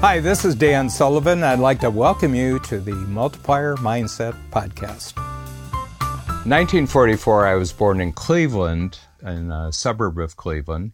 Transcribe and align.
Hi, 0.00 0.18
this 0.18 0.46
is 0.46 0.54
Dan 0.54 0.88
Sullivan. 0.88 1.42
I'd 1.42 1.58
like 1.58 1.80
to 1.80 1.90
welcome 1.90 2.34
you 2.34 2.58
to 2.60 2.80
the 2.80 2.94
Multiplier 2.94 3.76
Mindset 3.76 4.34
Podcast. 4.50 5.14
1944, 6.46 7.46
I 7.46 7.54
was 7.56 7.70
born 7.70 8.00
in 8.00 8.12
Cleveland, 8.12 8.98
in 9.22 9.52
a 9.52 9.70
suburb 9.70 10.18
of 10.18 10.38
Cleveland. 10.38 10.92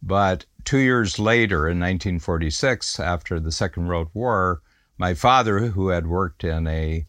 But 0.00 0.46
two 0.64 0.78
years 0.78 1.18
later, 1.18 1.66
in 1.66 1.80
1946, 1.80 3.00
after 3.00 3.40
the 3.40 3.50
Second 3.50 3.88
World 3.88 4.10
War, 4.14 4.62
my 4.98 5.14
father, 5.14 5.58
who 5.58 5.88
had 5.88 6.06
worked 6.06 6.44
in 6.44 6.68
a 6.68 7.06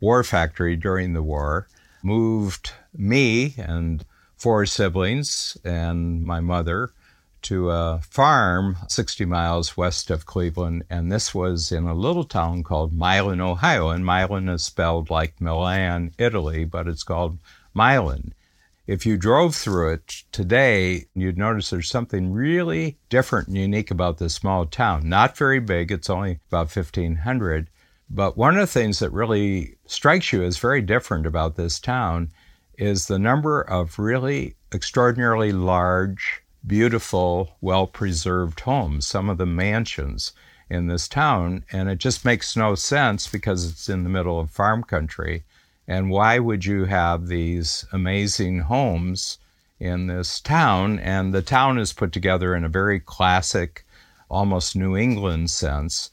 war 0.00 0.24
factory 0.24 0.74
during 0.74 1.12
the 1.12 1.22
war, 1.22 1.68
moved 2.02 2.72
me 2.92 3.54
and 3.56 4.04
four 4.36 4.66
siblings 4.66 5.56
and 5.64 6.24
my 6.24 6.40
mother 6.40 6.90
to 7.42 7.70
a 7.70 8.00
farm 8.08 8.76
60 8.88 9.24
miles 9.24 9.76
west 9.76 10.10
of 10.10 10.26
Cleveland, 10.26 10.84
and 10.90 11.10
this 11.10 11.34
was 11.34 11.72
in 11.72 11.84
a 11.84 11.94
little 11.94 12.24
town 12.24 12.62
called 12.62 12.92
Milan, 12.92 13.40
Ohio. 13.40 13.90
And 13.90 14.04
Milan 14.04 14.48
is 14.48 14.64
spelled 14.64 15.10
like 15.10 15.40
Milan, 15.40 16.12
Italy, 16.18 16.64
but 16.64 16.88
it's 16.88 17.02
called 17.02 17.38
Milan. 17.74 18.34
If 18.86 19.04
you 19.04 19.18
drove 19.18 19.54
through 19.54 19.92
it 19.92 20.22
today, 20.32 21.04
you'd 21.14 21.36
notice 21.36 21.70
there's 21.70 21.90
something 21.90 22.32
really 22.32 22.96
different 23.10 23.48
and 23.48 23.56
unique 23.56 23.90
about 23.90 24.16
this 24.16 24.34
small 24.34 24.64
town. 24.64 25.08
Not 25.08 25.36
very 25.36 25.60
big, 25.60 25.92
it's 25.92 26.08
only 26.08 26.40
about 26.48 26.74
1,500. 26.74 27.68
But 28.10 28.38
one 28.38 28.54
of 28.54 28.60
the 28.60 28.66
things 28.66 29.00
that 29.00 29.12
really 29.12 29.76
strikes 29.84 30.32
you 30.32 30.42
as 30.42 30.56
very 30.56 30.80
different 30.80 31.26
about 31.26 31.56
this 31.56 31.78
town 31.78 32.30
is 32.78 33.06
the 33.06 33.18
number 33.18 33.60
of 33.60 33.98
really 33.98 34.54
extraordinarily 34.72 35.52
large 35.52 36.42
beautiful, 36.66 37.56
well 37.60 37.86
preserved 37.86 38.60
homes, 38.60 39.06
some 39.06 39.30
of 39.30 39.38
the 39.38 39.46
mansions 39.46 40.32
in 40.70 40.86
this 40.86 41.08
town. 41.08 41.64
And 41.72 41.88
it 41.88 41.98
just 41.98 42.24
makes 42.24 42.56
no 42.56 42.74
sense 42.74 43.28
because 43.28 43.68
it's 43.68 43.88
in 43.88 44.04
the 44.04 44.10
middle 44.10 44.38
of 44.38 44.50
farm 44.50 44.82
country. 44.82 45.44
And 45.86 46.10
why 46.10 46.38
would 46.38 46.64
you 46.64 46.84
have 46.84 47.28
these 47.28 47.86
amazing 47.92 48.60
homes 48.60 49.38
in 49.80 50.06
this 50.06 50.40
town? 50.40 50.98
And 50.98 51.32
the 51.32 51.42
town 51.42 51.78
is 51.78 51.92
put 51.92 52.12
together 52.12 52.54
in 52.54 52.64
a 52.64 52.68
very 52.68 53.00
classic, 53.00 53.86
almost 54.28 54.76
New 54.76 54.96
England 54.96 55.50
sense. 55.50 56.10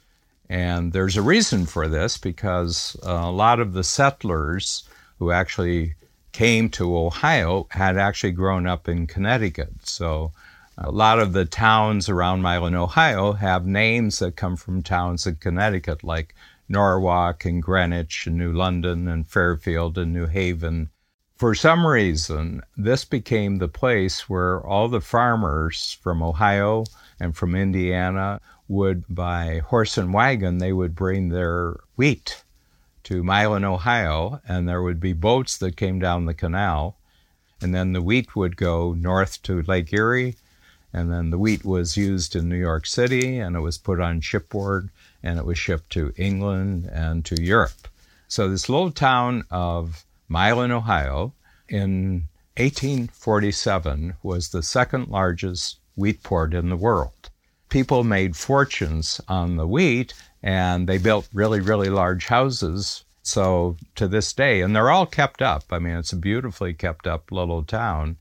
And 0.49 0.93
there's 0.93 1.17
a 1.17 1.21
reason 1.21 1.65
for 1.65 1.87
this 1.87 2.17
because 2.17 2.95
a 3.03 3.31
lot 3.31 3.59
of 3.59 3.73
the 3.73 3.83
settlers 3.83 4.83
who 5.19 5.31
actually 5.31 5.95
came 6.35 6.67
to 6.67 6.97
Ohio 6.97 7.65
had 7.71 7.97
actually 7.97 8.33
grown 8.33 8.67
up 8.67 8.89
in 8.89 9.07
Connecticut. 9.07 9.71
So 9.83 10.33
a 10.77 10.91
lot 10.91 11.17
of 11.17 11.31
the 11.31 11.45
towns 11.45 12.09
around 12.09 12.41
Milan, 12.41 12.75
Ohio 12.75 13.31
have 13.31 13.65
names 13.65 14.19
that 14.19 14.35
come 14.35 14.57
from 14.57 14.83
towns 14.83 15.25
in 15.25 15.35
Connecticut, 15.35 16.03
like 16.03 16.35
Norwalk 16.67 17.45
and 17.45 17.63
Greenwich 17.63 18.27
and 18.27 18.35
New 18.35 18.51
London 18.51 19.07
and 19.07 19.25
Fairfield 19.25 19.97
and 19.97 20.11
New 20.11 20.25
Haven. 20.25 20.89
For 21.37 21.55
some 21.55 21.87
reason, 21.87 22.61
this 22.75 23.05
became 23.05 23.59
the 23.59 23.69
place 23.69 24.27
where 24.27 24.59
all 24.59 24.89
the 24.89 24.99
farmers 24.99 25.97
from 26.03 26.21
Ohio 26.21 26.83
and 27.17 27.33
from 27.33 27.55
Indiana 27.55 28.41
would, 28.67 29.05
by 29.07 29.59
horse 29.59 29.97
and 29.97 30.13
wagon, 30.13 30.57
they 30.57 30.73
would 30.73 30.95
bring 30.95 31.29
their 31.29 31.77
wheat 31.95 32.43
to 33.05 33.23
Milan, 33.23 33.63
Ohio, 33.63 34.41
and 34.47 34.67
there 34.67 34.81
would 34.81 34.99
be 34.99 35.13
boats 35.13 35.57
that 35.57 35.77
came 35.77 35.99
down 35.99 36.25
the 36.25 36.33
canal. 36.33 36.97
And 37.61 37.73
then 37.73 37.93
the 37.93 38.01
wheat 38.01 38.35
would 38.35 38.57
go 38.57 38.93
north 38.93 39.41
to 39.43 39.61
Lake 39.61 39.93
Erie, 39.93 40.35
and 40.93 41.11
then 41.11 41.29
the 41.29 41.37
wheat 41.37 41.63
was 41.63 41.97
used 41.97 42.35
in 42.35 42.49
New 42.49 42.57
York 42.57 42.85
City, 42.85 43.39
and 43.39 43.55
it 43.55 43.61
was 43.61 43.77
put 43.77 43.99
on 43.99 44.21
shipboard, 44.21 44.89
and 45.23 45.39
it 45.39 45.45
was 45.45 45.57
shipped 45.57 45.89
to 45.91 46.13
England 46.17 46.89
and 46.91 47.25
to 47.25 47.41
Europe. 47.41 47.87
So 48.27 48.49
this 48.49 48.69
little 48.69 48.91
town 48.91 49.43
of 49.49 50.03
Milan, 50.27 50.71
Ohio, 50.71 51.33
in 51.69 52.27
1847 52.57 54.15
was 54.23 54.49
the 54.49 54.63
second 54.63 55.09
largest 55.09 55.77
wheat 55.95 56.23
port 56.23 56.53
in 56.53 56.69
the 56.69 56.75
world. 56.75 57.29
People 57.69 58.03
made 58.03 58.35
fortunes 58.35 59.19
on 59.27 59.57
the 59.57 59.67
wheat 59.67 60.13
and 60.43 60.87
they 60.87 60.97
built 60.97 61.29
really, 61.33 61.59
really 61.59 61.89
large 61.89 62.27
houses. 62.27 63.05
So 63.23 63.77
to 63.95 64.07
this 64.07 64.33
day, 64.33 64.61
and 64.61 64.75
they're 64.75 64.91
all 64.91 65.07
kept 65.07 65.41
up. 65.41 65.63
I 65.71 65.79
mean, 65.79 65.95
it's 65.97 66.13
a 66.13 66.17
beautifully 66.17 66.73
kept 66.73 67.07
up 67.07 67.31
little 67.31 67.63
town. 67.63 68.17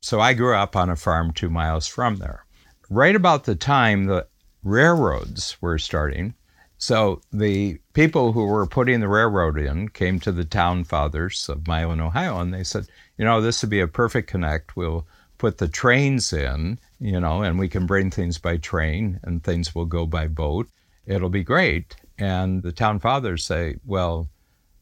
So 0.00 0.20
I 0.20 0.34
grew 0.34 0.54
up 0.54 0.76
on 0.76 0.90
a 0.90 0.96
farm 0.96 1.32
two 1.32 1.50
miles 1.50 1.86
from 1.86 2.16
there. 2.16 2.44
Right 2.88 3.16
about 3.16 3.44
the 3.44 3.56
time 3.56 4.04
the 4.04 4.26
railroads 4.62 5.56
were 5.60 5.78
starting, 5.78 6.34
so 6.76 7.22
the 7.32 7.78
people 7.94 8.32
who 8.32 8.44
were 8.44 8.66
putting 8.66 9.00
the 9.00 9.08
railroad 9.08 9.58
in 9.58 9.88
came 9.88 10.20
to 10.20 10.30
the 10.32 10.44
town 10.44 10.84
fathers 10.84 11.48
of 11.48 11.66
Milan, 11.66 12.00
Ohio, 12.00 12.40
and 12.40 12.52
they 12.52 12.64
said, 12.64 12.86
you 13.16 13.24
know, 13.24 13.40
this 13.40 13.62
would 13.62 13.70
be 13.70 13.80
a 13.80 13.88
perfect 13.88 14.28
connect. 14.28 14.76
We'll 14.76 15.06
put 15.38 15.58
the 15.58 15.68
trains 15.68 16.32
in, 16.32 16.78
you 16.98 17.18
know, 17.20 17.42
and 17.42 17.58
we 17.58 17.68
can 17.68 17.86
bring 17.86 18.10
things 18.10 18.38
by 18.38 18.58
train 18.58 19.18
and 19.22 19.42
things 19.42 19.74
will 19.74 19.86
go 19.86 20.04
by 20.04 20.28
boat 20.28 20.68
it'll 21.06 21.28
be 21.30 21.44
great. 21.44 21.96
And 22.18 22.62
the 22.62 22.72
town 22.72 22.98
fathers 22.98 23.44
say, 23.44 23.76
well, 23.84 24.28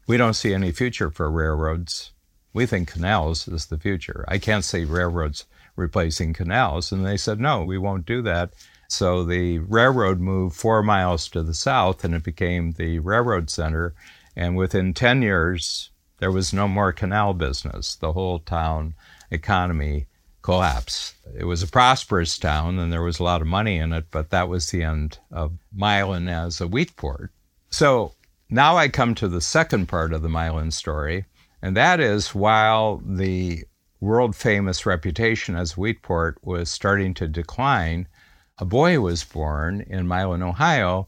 we 0.07 0.17
don't 0.17 0.33
see 0.33 0.53
any 0.53 0.71
future 0.71 1.09
for 1.09 1.31
railroads. 1.31 2.11
We 2.53 2.65
think 2.65 2.91
canals 2.91 3.47
is 3.47 3.67
the 3.67 3.79
future. 3.79 4.25
I 4.27 4.37
can't 4.37 4.65
see 4.65 4.85
railroads 4.85 5.45
replacing 5.75 6.33
canals. 6.33 6.91
And 6.91 7.05
they 7.05 7.17
said, 7.17 7.39
no, 7.39 7.63
we 7.63 7.77
won't 7.77 8.05
do 8.05 8.21
that. 8.21 8.53
So 8.87 9.23
the 9.23 9.59
railroad 9.59 10.19
moved 10.19 10.55
four 10.55 10.83
miles 10.83 11.27
to 11.29 11.41
the 11.41 11.53
south 11.53 12.03
and 12.03 12.13
it 12.13 12.23
became 12.23 12.73
the 12.73 12.99
railroad 12.99 13.49
center. 13.49 13.95
And 14.35 14.55
within 14.55 14.93
10 14.93 15.21
years, 15.21 15.89
there 16.19 16.31
was 16.31 16.53
no 16.53 16.67
more 16.67 16.91
canal 16.91 17.33
business. 17.33 17.95
The 17.95 18.13
whole 18.13 18.39
town 18.39 18.93
economy 19.31 20.05
collapse. 20.43 21.15
It 21.35 21.45
was 21.45 21.63
a 21.63 21.67
prosperous 21.67 22.37
town 22.37 22.77
and 22.77 22.93
there 22.93 23.01
was 23.01 23.19
a 23.19 23.23
lot 23.23 23.41
of 23.41 23.47
money 23.47 23.77
in 23.77 23.93
it, 23.93 24.05
but 24.11 24.29
that 24.29 24.49
was 24.49 24.69
the 24.69 24.83
end 24.83 25.17
of 25.31 25.53
Milan 25.73 26.27
as 26.27 26.61
a 26.61 26.67
wheat 26.67 26.95
port. 26.95 27.31
So 27.71 28.13
now 28.49 28.77
I 28.77 28.87
come 28.89 29.15
to 29.15 29.27
the 29.27 29.41
second 29.41 29.87
part 29.87 30.13
of 30.13 30.21
the 30.21 30.29
Milan 30.29 30.69
story, 30.69 31.25
and 31.61 31.75
that 31.75 31.99
is 31.99 32.35
while 32.35 33.01
the 33.03 33.63
world 33.99 34.35
famous 34.35 34.85
reputation 34.85 35.55
as 35.55 35.75
a 35.75 35.79
wheat 35.79 36.01
port 36.01 36.37
was 36.43 36.69
starting 36.69 37.13
to 37.15 37.27
decline, 37.27 38.07
a 38.59 38.65
boy 38.65 38.99
was 38.99 39.23
born 39.23 39.81
in 39.81 40.07
Milan, 40.07 40.43
Ohio 40.43 41.07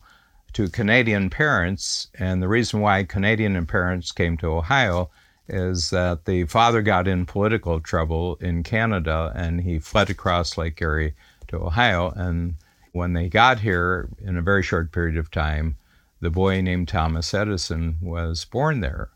to 0.54 0.70
Canadian 0.70 1.30
parents. 1.30 2.08
And 2.18 2.42
the 2.42 2.48
reason 2.48 2.80
why 2.80 3.04
Canadian 3.04 3.66
parents 3.66 4.14
came 4.14 4.38
to 4.38 4.48
Ohio 4.48 5.12
is 5.48 5.90
that 5.92 6.26
the 6.26 6.46
father 6.46 6.82
got 6.82 7.08
in 7.08 7.26
political 7.26 7.80
trouble 7.80 8.36
in 8.42 8.64
Canada 8.64 9.32
and 9.36 9.62
he 9.62 9.80
fled 9.80 10.10
across 10.10 10.58
Lake 10.58 10.82
Erie 10.82 11.14
to 11.48 11.58
Ohio. 11.58 12.12
And 12.16 12.56
when 12.94 13.14
they 13.14 13.30
got 13.30 13.60
here, 13.60 14.10
in 14.20 14.38
a 14.38 14.42
very 14.42 14.64
short 14.64 14.92
period 14.92 15.18
of 15.18 15.30
time, 15.32 15.76
the 16.22 16.30
boy 16.30 16.62
named 16.62 16.88
Thomas 16.88 17.34
Edison 17.34 17.98
was 18.02 18.46
born 18.46 18.80
there. 18.80 19.10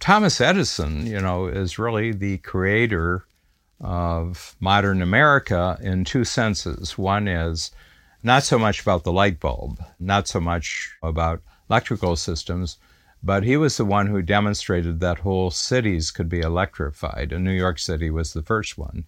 Thomas 0.00 0.40
Edison, 0.40 1.06
you 1.06 1.20
know, 1.20 1.46
is 1.46 1.78
really 1.78 2.12
the 2.12 2.38
creator 2.38 3.24
of 3.80 4.56
modern 4.60 5.00
America 5.00 5.78
in 5.80 6.04
two 6.04 6.24
senses. 6.24 6.98
One 6.98 7.28
is 7.28 7.70
not 8.22 8.42
so 8.42 8.58
much 8.58 8.82
about 8.82 9.04
the 9.04 9.12
light 9.12 9.40
bulb, 9.40 9.82
not 9.98 10.28
so 10.28 10.40
much 10.40 10.90
about 11.02 11.42
electrical 11.70 12.16
systems, 12.16 12.78
but 13.22 13.44
he 13.44 13.56
was 13.56 13.76
the 13.76 13.84
one 13.84 14.06
who 14.06 14.22
demonstrated 14.22 15.00
that 15.00 15.18
whole 15.18 15.50
cities 15.50 16.10
could 16.10 16.28
be 16.28 16.40
electrified, 16.40 17.32
and 17.32 17.44
New 17.44 17.52
York 17.52 17.78
City 17.78 18.10
was 18.10 18.32
the 18.32 18.42
first 18.42 18.78
one. 18.78 19.04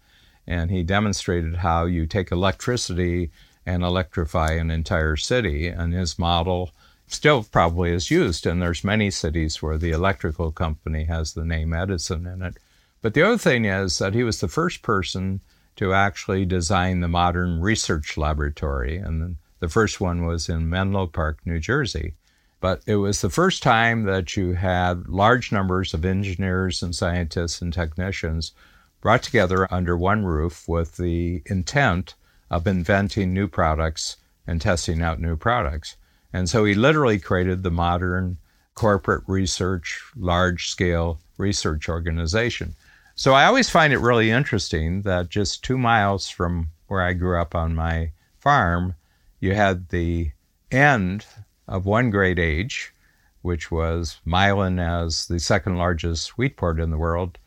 And 0.46 0.70
he 0.70 0.82
demonstrated 0.82 1.56
how 1.56 1.86
you 1.86 2.06
take 2.06 2.32
electricity 2.32 3.30
and 3.64 3.82
electrify 3.82 4.52
an 4.52 4.70
entire 4.70 5.16
city, 5.16 5.68
and 5.68 5.94
his 5.94 6.18
model 6.18 6.72
still 7.06 7.44
probably 7.44 7.92
is 7.92 8.10
used. 8.10 8.46
And 8.46 8.60
there's 8.60 8.84
many 8.84 9.10
cities 9.10 9.62
where 9.62 9.78
the 9.78 9.92
electrical 9.92 10.50
company 10.50 11.04
has 11.04 11.32
the 11.32 11.44
name 11.44 11.72
Edison 11.72 12.26
in 12.26 12.42
it. 12.42 12.56
But 13.00 13.14
the 13.14 13.22
other 13.22 13.38
thing 13.38 13.64
is 13.64 13.98
that 13.98 14.14
he 14.14 14.24
was 14.24 14.40
the 14.40 14.48
first 14.48 14.82
person 14.82 15.40
to 15.76 15.94
actually 15.94 16.44
design 16.44 17.00
the 17.00 17.08
modern 17.08 17.60
research 17.60 18.16
laboratory, 18.16 18.96
and 18.98 19.36
the 19.60 19.68
first 19.68 20.00
one 20.00 20.26
was 20.26 20.48
in 20.48 20.68
Menlo 20.68 21.06
Park, 21.06 21.38
New 21.44 21.58
Jersey. 21.58 22.14
But 22.62 22.80
it 22.86 22.94
was 22.94 23.20
the 23.20 23.28
first 23.28 23.60
time 23.60 24.04
that 24.04 24.36
you 24.36 24.52
had 24.52 25.08
large 25.08 25.50
numbers 25.50 25.94
of 25.94 26.04
engineers 26.04 26.80
and 26.80 26.94
scientists 26.94 27.60
and 27.60 27.72
technicians 27.72 28.52
brought 29.00 29.24
together 29.24 29.66
under 29.74 29.96
one 29.96 30.24
roof 30.24 30.68
with 30.68 30.96
the 30.96 31.42
intent 31.46 32.14
of 32.52 32.68
inventing 32.68 33.34
new 33.34 33.48
products 33.48 34.16
and 34.46 34.60
testing 34.60 35.02
out 35.02 35.20
new 35.20 35.34
products. 35.34 35.96
And 36.32 36.48
so 36.48 36.64
he 36.64 36.74
literally 36.74 37.18
created 37.18 37.64
the 37.64 37.72
modern 37.72 38.38
corporate 38.76 39.24
research, 39.26 40.00
large 40.14 40.68
scale 40.68 41.18
research 41.38 41.88
organization. 41.88 42.76
So 43.16 43.32
I 43.32 43.46
always 43.46 43.70
find 43.70 43.92
it 43.92 43.98
really 43.98 44.30
interesting 44.30 45.02
that 45.02 45.30
just 45.30 45.64
two 45.64 45.78
miles 45.78 46.28
from 46.28 46.68
where 46.86 47.02
I 47.02 47.14
grew 47.14 47.40
up 47.40 47.56
on 47.56 47.74
my 47.74 48.12
farm, 48.38 48.94
you 49.40 49.52
had 49.52 49.88
the 49.88 50.30
end 50.70 51.26
of 51.72 51.86
one 51.86 52.10
great 52.10 52.38
age, 52.38 52.92
which 53.40 53.70
was 53.70 54.20
Milan 54.26 54.78
as 54.78 55.26
the 55.26 55.40
second 55.40 55.78
largest 55.78 56.36
wheat 56.36 56.58
port 56.58 56.78
in 56.78 56.90
the 56.90 56.98
world. 56.98 57.38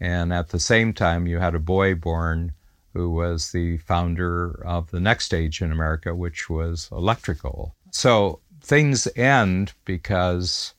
And 0.00 0.32
at 0.32 0.48
the 0.48 0.58
same 0.58 0.94
time, 0.94 1.26
you 1.26 1.38
had 1.38 1.54
a 1.54 1.58
boy 1.58 1.94
born 1.94 2.52
who 2.94 3.10
was 3.10 3.52
the 3.52 3.76
founder 3.76 4.64
of 4.64 4.90
the 4.90 5.00
next 5.00 5.34
age 5.34 5.60
in 5.60 5.70
America, 5.70 6.14
which 6.14 6.48
was 6.48 6.88
electrical. 6.90 7.74
So 7.90 8.40
things 8.62 9.06
end 9.16 9.74
because 9.84 10.72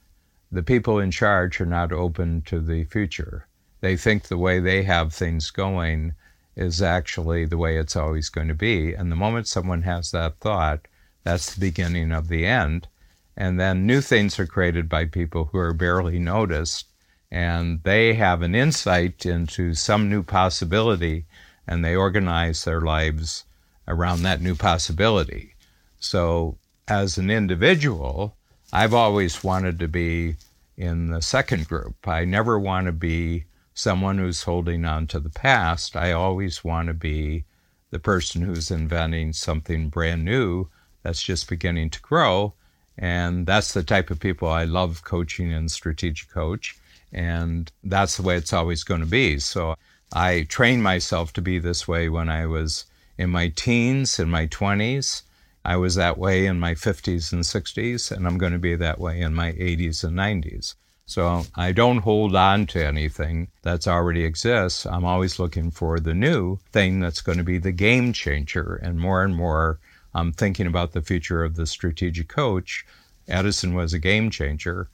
the 0.52 0.63
people 0.63 0.98
in 0.98 1.12
charge 1.12 1.62
are 1.62 1.66
not 1.68 1.92
open 1.92 2.42
to 2.48 2.60
the 2.60 2.86
future. 2.86 3.46
They 3.81 3.96
think 3.96 4.24
the 4.24 4.38
way 4.38 4.60
they 4.60 4.81
have 4.84 5.13
things 5.13 5.52
going 5.52 6.13
is 6.56 6.81
actually 6.81 7.46
the 7.46 7.57
way 7.57 7.78
it's 7.78 7.96
always 7.96 8.30
going 8.30 8.48
to 8.48 8.56
be. 8.56 8.96
And 8.96 9.12
the 9.12 9.16
moment 9.16 9.48
someone 9.48 9.84
has 9.84 10.10
that 10.12 10.40
thought, 10.40 10.88
that's 11.24 11.54
the 11.54 11.60
beginning 11.60 12.12
of 12.12 12.30
the 12.30 12.48
end. 12.48 12.88
And 13.37 13.59
then 13.59 13.85
new 13.85 14.01
things 14.01 14.39
are 14.39 14.47
created 14.47 14.87
by 14.87 15.05
people 15.05 15.45
who 15.45 15.57
are 15.57 15.73
barely 15.73 16.19
noticed, 16.19 16.87
and 17.29 17.83
they 17.83 18.13
have 18.13 18.41
an 18.41 18.55
insight 18.55 19.25
into 19.25 19.73
some 19.73 20.09
new 20.09 20.23
possibility, 20.23 21.25
and 21.67 21.83
they 21.83 21.95
organize 21.95 22.63
their 22.63 22.81
lives 22.81 23.43
around 23.87 24.21
that 24.21 24.41
new 24.41 24.55
possibility. 24.55 25.55
So, 25.99 26.57
as 26.87 27.17
an 27.17 27.29
individual, 27.29 28.37
I've 28.71 28.93
always 28.93 29.43
wanted 29.43 29.79
to 29.79 29.87
be 29.87 30.35
in 30.77 31.07
the 31.07 31.21
second 31.21 31.67
group. 31.67 32.07
I 32.07 32.25
never 32.25 32.59
want 32.59 32.85
to 32.85 32.91
be 32.91 33.45
someone 33.73 34.17
who's 34.17 34.43
holding 34.43 34.85
on 34.85 35.07
to 35.07 35.19
the 35.19 35.29
past. 35.29 35.95
I 35.95 36.13
always 36.13 36.63
want 36.63 36.87
to 36.87 36.93
be 36.93 37.43
the 37.89 37.99
person 37.99 38.41
who's 38.41 38.71
inventing 38.71 39.33
something 39.33 39.89
brand 39.89 40.23
new 40.23 40.69
that's 41.03 41.21
just 41.21 41.49
beginning 41.49 41.89
to 41.91 42.01
grow. 42.01 42.53
And 42.97 43.45
that's 43.45 43.74
the 43.74 43.83
type 43.83 44.09
of 44.09 44.19
people 44.19 44.47
I 44.47 44.63
love 44.63 45.03
coaching 45.03 45.51
and 45.51 45.69
strategic 45.69 46.30
coach. 46.30 46.75
And 47.12 47.71
that's 47.83 48.18
the 48.18 48.24
way 48.24 48.38
it's 48.38 48.53
always 48.53 48.83
going 48.83 49.01
to 49.01 49.06
be. 49.06 49.39
So 49.39 49.75
I 50.13 50.45
trained 50.50 50.83
myself 50.83 51.33
to 51.33 51.42
be 51.42 51.59
this 51.59 51.88
way 51.88 52.09
when 52.09 52.30
I 52.30 52.45
was 52.45 52.86
in 53.18 53.30
my 53.30 53.50
teens, 53.50 54.19
in 54.19 54.30
my 54.30 54.47
20s. 54.47 55.24
I 55.63 55.77
was 55.77 55.95
that 55.95 56.18
way 56.18 56.45
in 56.45 56.59
my 56.59 56.75
50s 56.75 57.33
and 57.33 57.44
60s, 57.44 58.12
and 58.12 58.27
I'm 58.27 58.38
going 58.38 58.53
to 58.53 58.59
be 58.59 58.75
that 58.75 59.00
way 59.00 59.19
in 59.19 59.33
my 59.33 59.53
80s 59.53 60.03
and 60.03 60.15
90s. 60.15 60.75
So 61.07 61.44
I 61.56 61.71
don't 61.71 62.00
hold 62.00 62.36
on 62.36 62.65
to 62.68 62.86
anything 62.86 63.47
that's 63.62 63.88
already 63.88 64.24
exists. 64.24 64.86
I'm 64.86 65.06
always 65.06 65.39
looking 65.39 65.71
for 65.71 66.00
the 66.00 66.13
new 66.13 66.57
thing 66.71 67.00
that's 67.00 67.21
going 67.21 67.38
to 67.38 67.44
be 67.44 67.57
the 67.57 67.71
game 67.71 68.13
changer. 68.13 68.75
And 68.75 69.00
more 69.00 69.24
and 69.24 69.36
more, 69.36 69.80
I'm 70.15 70.31
thinking 70.31 70.65
about 70.65 70.94
the 70.94 71.01
future 71.01 71.44
of 71.44 71.57
the 71.57 71.65
strategic 71.65 72.29
coach. 72.29 72.85
Edison 73.27 73.75
was 73.75 73.94
a 73.94 74.00
game 74.00 74.29
changer. 74.31 74.88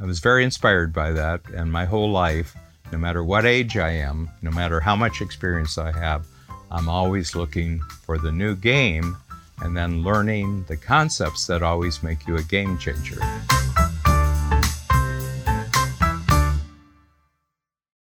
I 0.00 0.06
was 0.06 0.18
very 0.18 0.44
inspired 0.44 0.94
by 0.94 1.12
that. 1.12 1.42
And 1.54 1.70
my 1.70 1.84
whole 1.84 2.10
life, 2.10 2.56
no 2.90 2.96
matter 2.96 3.22
what 3.22 3.44
age 3.44 3.76
I 3.76 3.90
am, 3.90 4.30
no 4.40 4.50
matter 4.50 4.80
how 4.80 4.96
much 4.96 5.20
experience 5.20 5.76
I 5.76 5.92
have, 5.92 6.26
I'm 6.70 6.88
always 6.88 7.36
looking 7.36 7.80
for 8.02 8.16
the 8.16 8.32
new 8.32 8.56
game 8.56 9.14
and 9.60 9.76
then 9.76 10.02
learning 10.02 10.64
the 10.68 10.78
concepts 10.78 11.46
that 11.48 11.62
always 11.62 12.02
make 12.02 12.26
you 12.26 12.38
a 12.38 12.42
game 12.42 12.78
changer. 12.78 13.20